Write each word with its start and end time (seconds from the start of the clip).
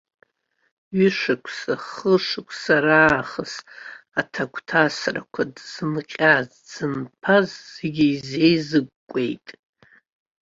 Ҩы-шықәса, 0.97 1.73
хышықәса 1.87 2.77
раахыс 2.85 3.53
аҭагәҭасрақәа, 4.19 5.43
дзынҟьаз-дзынԥаз 5.55 7.49
зегьы 7.75 8.05
изеизыкәкәеит. 8.15 9.47